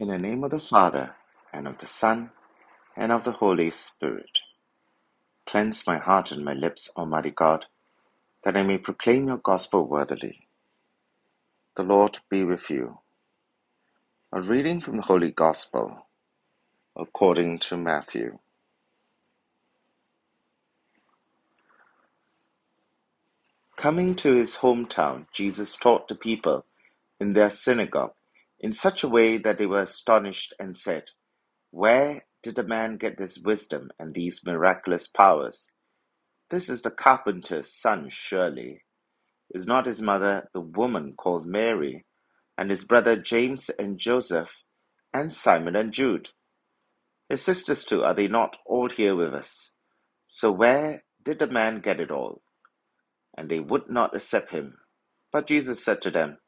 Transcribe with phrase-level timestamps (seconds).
[0.00, 1.16] In the name of the Father,
[1.52, 2.32] and of the Son,
[2.96, 4.40] and of the Holy Spirit.
[5.46, 7.66] Cleanse my heart and my lips, Almighty God,
[8.44, 10.48] that I may proclaim your gospel worthily.
[11.76, 12.98] The Lord be with you.
[14.32, 16.06] A reading from the Holy Gospel
[16.96, 18.38] according to Matthew.
[23.76, 26.66] Coming to his hometown, Jesus taught the people
[27.20, 28.14] in their synagogue
[28.60, 31.04] in such a way that they were astonished and said,
[31.72, 35.72] Where did the man get this wisdom and these miraculous powers?
[36.50, 38.84] This is the carpenter's son, surely.
[39.54, 42.06] Is not his mother the woman called Mary,
[42.58, 44.64] and his brother James and Joseph,
[45.14, 46.30] and Simon and Jude?
[47.28, 49.74] His sisters too, are they not all here with us?
[50.26, 52.42] So where did the man get it all?
[53.36, 54.76] And they would not accept him.
[55.32, 56.38] But Jesus said to them,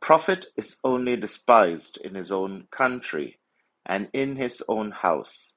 [0.00, 3.38] prophet is only despised in his own country
[3.86, 5.54] and in his own house.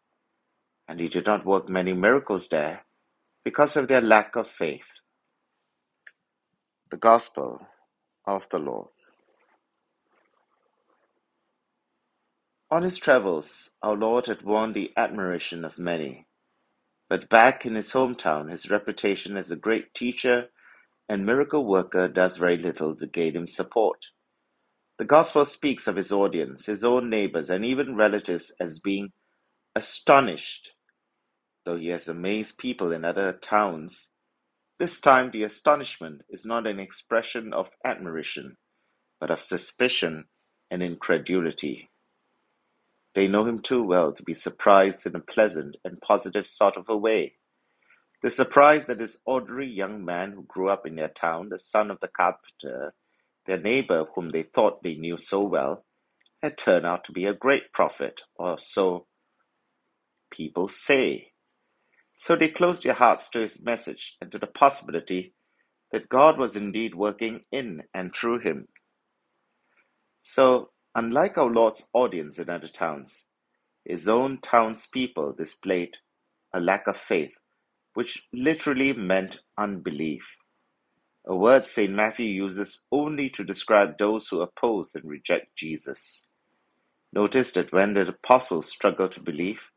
[0.88, 2.86] And he did not work many miracles there
[3.44, 4.90] because of their lack of faith.
[6.92, 7.67] The Gospel
[8.26, 8.90] of the Lord.
[12.70, 16.28] On his travels, our Lord had won the admiration of many.
[17.10, 20.50] But back in his hometown, his reputation as a great teacher
[21.08, 24.08] and miracle worker does very little to gain him support.
[24.99, 29.11] The Gospel speaks of his audience, his own neighbors, and even relatives as being
[29.75, 30.73] astonished.
[31.66, 34.11] Though he has amazed people in other towns,
[34.80, 38.58] this time the astonishment is not an expression of admiration,
[39.19, 40.25] but of suspicion
[40.69, 41.89] and incredulity.
[43.16, 46.89] They know him too well to be surprised in a pleasant and positive sort of
[46.89, 47.36] a way.
[48.23, 51.91] The surprise that this ordinary young man who grew up in their town, the son
[51.91, 52.94] of the carpenter,
[53.47, 55.86] their neighbor whom they thought they knew so well,
[56.44, 59.08] had turned out to be a great prophet, or so
[60.31, 61.31] people say.
[62.16, 65.33] So they closed their hearts to his message and to the possibility
[65.92, 68.67] that God was indeed working in and through him.
[70.21, 73.26] So Unlike our Lord's audience in other towns,
[73.86, 75.98] his own townspeople displayed
[76.53, 77.33] a lack of faith,
[77.95, 80.37] which literally meant unbelief,
[81.26, 81.94] a word St.
[81.94, 86.28] Matthew uses only to describe those who oppose and reject Jesus.
[87.14, 89.70] Notice that when the apostles struggle to believe,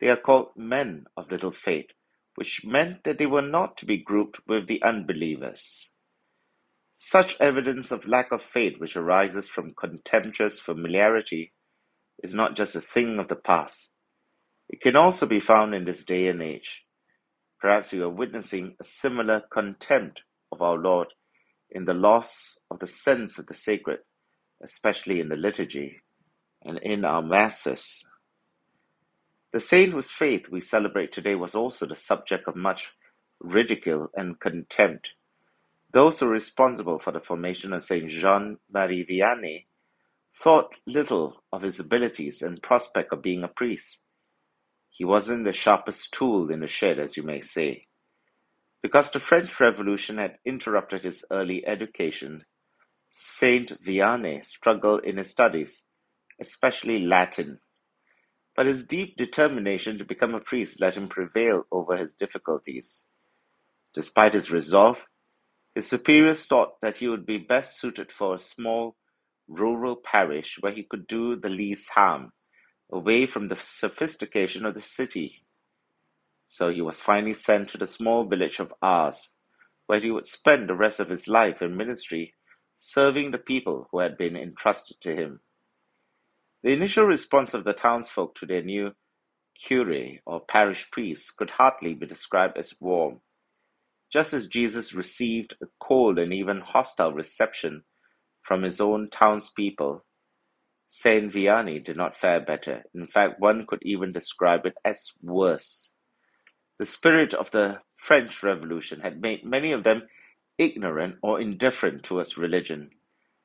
[0.00, 1.88] they are called men of little faith,
[2.36, 5.92] which meant that they were not to be grouped with the unbelievers.
[6.96, 11.52] Such evidence of lack of faith which arises from contemptuous familiarity
[12.22, 13.90] is not just a thing of the past.
[14.68, 16.84] It can also be found in this day and age.
[17.60, 21.08] Perhaps you are witnessing a similar contempt of our Lord
[21.70, 24.00] in the loss of the sense of the sacred,
[24.64, 25.98] especially in the liturgy
[26.64, 28.04] and in our masses.
[29.52, 32.92] The saint whose faith we celebrate today was also the subject of much
[33.40, 35.14] ridicule and contempt.
[35.92, 39.66] Those who were responsible for the formation of Saint Jean-Marie Vianney
[40.36, 44.04] thought little of his abilities and prospect of being a priest.
[44.90, 47.87] He wasn't the sharpest tool in the shed, as you may say.
[48.82, 52.44] Because the French Revolution had interrupted his early education,
[53.12, 55.84] Saint Vianney struggled in his studies,
[56.40, 57.58] especially Latin.
[58.54, 63.08] But his deep determination to become a priest let him prevail over his difficulties.
[63.94, 65.02] Despite his resolve,
[65.74, 68.96] his superiors thought that he would be best suited for a small
[69.48, 72.32] rural parish where he could do the least harm,
[72.92, 75.44] away from the sophistication of the city.
[76.48, 79.34] So he was finally sent to the small village of Ars,
[79.86, 82.34] where he would spend the rest of his life in ministry,
[82.76, 85.40] serving the people who had been entrusted to him.
[86.62, 88.92] The initial response of the townsfolk to their new
[89.64, 93.20] curé or parish priest could hardly be described as warm.
[94.10, 97.84] Just as Jesus received a cold and even hostile reception
[98.42, 100.04] from his own townspeople,
[100.88, 102.84] Saint Vianney did not fare better.
[102.94, 105.94] In fact, one could even describe it as worse.
[106.78, 110.08] The spirit of the French Revolution had made many of them
[110.58, 112.90] ignorant or indifferent towards religion,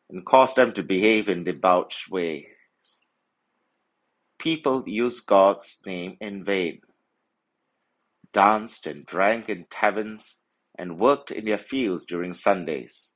[0.09, 2.45] and caused them to behave in debauched ways.
[4.39, 6.81] People used God's name in vain,
[8.33, 10.39] danced and drank in taverns,
[10.77, 13.13] and worked in their fields during Sundays.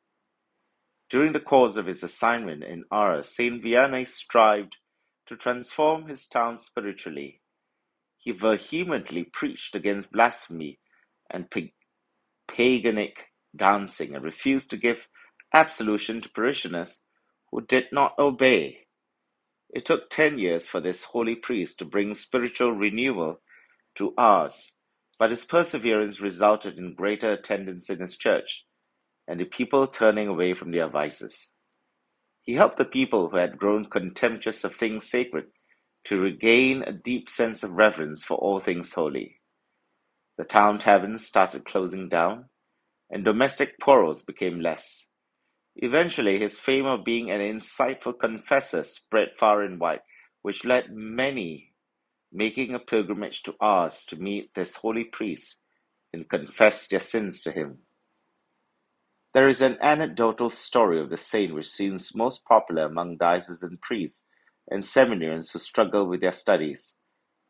[1.09, 4.77] During the course of his assignment in Ars, Saint Vianney strived
[5.27, 7.41] to transform his town spiritually.
[8.27, 10.79] He vehemently preached against blasphemy
[11.31, 11.49] and
[12.49, 15.07] paganic dancing and refused to give
[15.53, 17.03] absolution to parishioners
[17.49, 18.87] who did not obey.
[19.73, 23.39] It took ten years for this holy priest to bring spiritual renewal
[23.95, 24.73] to Ars,
[25.17, 28.65] but his perseverance resulted in greater attendance in his church
[29.25, 31.55] and the people turning away from their vices.
[32.41, 35.45] He helped the people who had grown contemptuous of things sacred
[36.07, 39.41] to regain a deep sense of reverence for all things holy.
[40.37, 42.45] The town taverns started closing down,
[43.09, 45.09] and domestic quarrels became less.
[45.75, 49.99] Eventually, his fame of being an insightful confessor spread far and wide,
[50.43, 51.73] which led many
[52.31, 55.65] making a pilgrimage to Ars to meet this holy priest
[56.13, 57.79] and confess their sins to him.
[59.33, 64.29] There is an anecdotal story of the saint which seems most popular among diocesan priests
[64.69, 66.95] and seminarians who struggle with their studies,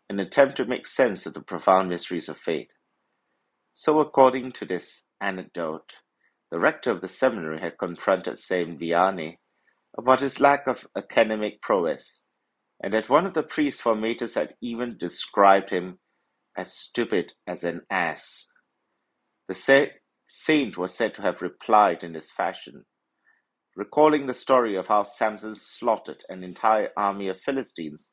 [0.10, 2.72] an attempt to make sense of the profound mysteries of faith.
[3.74, 5.96] So, according to this anecdote,
[6.52, 9.38] the rector of the seminary had confronted Saint Vianney
[9.98, 12.28] about his lack of academic prowess,
[12.81, 16.00] and that one of the priest formators had even described him
[16.56, 18.48] as stupid as an ass.
[19.48, 19.92] The
[20.28, 22.86] saint was said to have replied in this fashion,
[23.77, 28.12] recalling the story of how Samson slaughtered an entire army of Philistines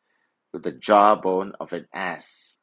[0.52, 2.58] with the jawbone of an ass.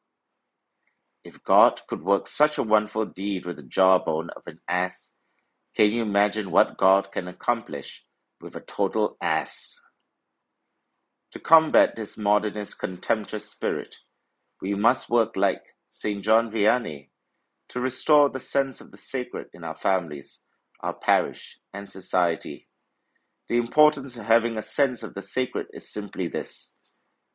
[1.24, 5.14] If God could work such a wonderful deed with the jawbone of an ass,
[5.76, 8.04] can you imagine what God can accomplish
[8.40, 9.74] with a total ass?
[11.32, 13.96] To combat this modernist contemptuous spirit,
[14.60, 16.22] we must work like St.
[16.22, 17.08] John Vianney
[17.70, 20.40] to restore the sense of the sacred in our families,
[20.80, 22.68] our parish, and society.
[23.52, 26.74] The importance of having a sense of the sacred is simply this.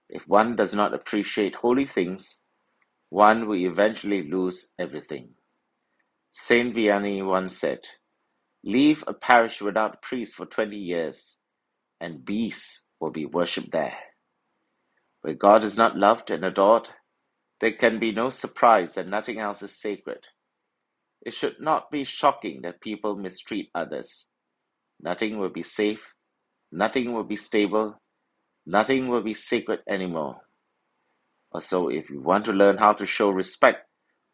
[0.09, 2.39] If one does not appreciate holy things,
[3.09, 5.35] one will eventually lose everything.
[6.31, 7.81] Saint Vianney once said,
[8.63, 11.37] Leave a parish without a priest for 20 years,
[12.01, 13.99] and beasts will be worshipped there.
[15.21, 16.89] Where God is not loved and adored,
[17.61, 20.25] there can be no surprise that nothing else is sacred.
[21.21, 24.29] It should not be shocking that people mistreat others.
[25.01, 26.13] Nothing will be safe,
[26.71, 28.01] nothing will be stable,
[28.65, 30.37] nothing will be sacred anymore.
[31.51, 33.87] Also, if you want to learn how to show respect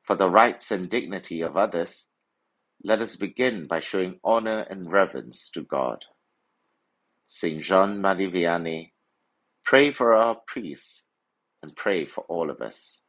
[0.03, 2.09] for the rights and dignity of others,
[2.83, 6.05] let us begin by showing honor and reverence to God.
[7.27, 8.91] Saint Jean Marie Vianney,
[9.65, 11.05] pray for our priests
[11.63, 13.01] and pray for all of us.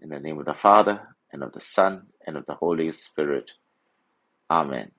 [0.00, 3.52] In the name of the Father, and of the Son, and of the Holy Spirit.
[4.50, 4.92] Amen.